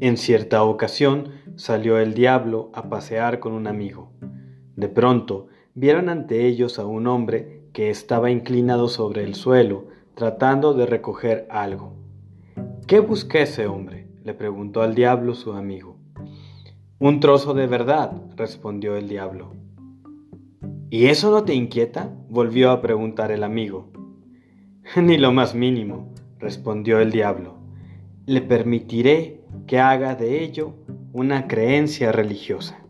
[0.00, 4.12] En cierta ocasión salió el diablo a pasear con un amigo.
[4.76, 10.74] De pronto vieron ante ellos a un hombre que estaba inclinado sobre el suelo tratando
[10.74, 11.94] de recoger algo.
[12.86, 14.06] ¿Qué busca ese hombre?
[14.24, 15.96] le preguntó al diablo su amigo.
[16.98, 19.52] Un trozo de verdad, respondió el diablo.
[20.90, 22.10] ¿Y eso no te inquieta?
[22.28, 23.90] volvió a preguntar el amigo.
[24.96, 27.58] Ni lo más mínimo, respondió el diablo.
[28.24, 30.74] Le permitiré que haga de ello
[31.12, 32.85] una creencia religiosa.